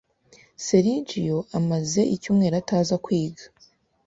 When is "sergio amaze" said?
0.65-2.01